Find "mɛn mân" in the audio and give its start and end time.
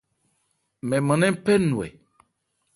0.87-1.19